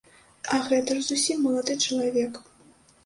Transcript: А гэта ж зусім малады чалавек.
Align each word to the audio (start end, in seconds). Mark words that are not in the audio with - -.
А 0.53 0.61
гэта 0.69 0.97
ж 1.01 1.05
зусім 1.09 1.45
малады 1.49 1.77
чалавек. 1.85 2.33